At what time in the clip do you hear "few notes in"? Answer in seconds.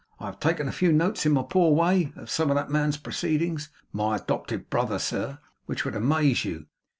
0.71-1.33